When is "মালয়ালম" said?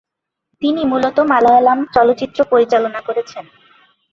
1.31-1.79